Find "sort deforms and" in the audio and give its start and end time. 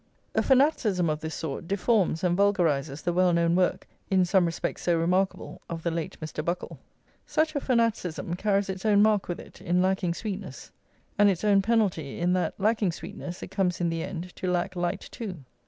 1.35-2.35